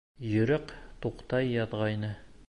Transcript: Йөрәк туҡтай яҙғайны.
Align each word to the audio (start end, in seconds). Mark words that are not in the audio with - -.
Йөрәк 0.29 0.71
туҡтай 1.05 1.53
яҙғайны. 1.57 2.11